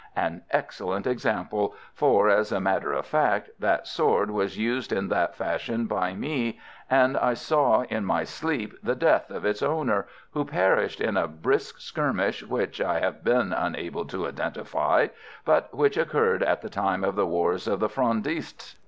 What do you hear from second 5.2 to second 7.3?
fashion by me, and